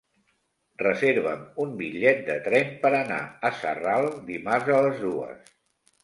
Reserva'm 0.81 1.41
un 1.65 1.75
bitllet 1.81 2.23
de 2.29 2.37
tren 2.47 2.71
per 2.85 2.91
anar 2.99 3.19
a 3.49 3.51
Sarral 3.59 4.07
dimarts 4.31 4.73
a 4.79 4.79
les 4.87 4.97
dues. 5.03 5.53